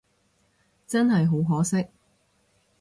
[0.87, 1.87] 真係好可惜